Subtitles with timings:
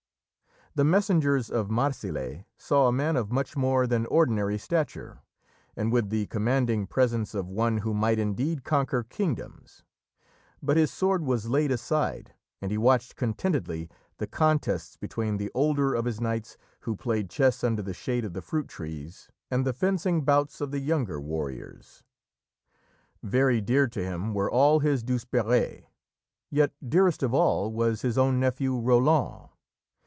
[0.73, 5.19] The messengers of Marsile saw a man of much more than ordinary stature
[5.75, 9.83] and with the commanding presence of one who might indeed conquer kingdoms,
[10.63, 15.93] but his sword was laid aside and he watched contentedly the contests between the older
[15.93, 19.73] of his knights who played chess under the shade of the fruit trees, and the
[19.73, 22.01] fencing bouts of the younger warriors.
[23.21, 25.83] Very dear to him were all his Douzeperes,
[26.49, 29.49] yet dearest of all was his own nephew, Roland.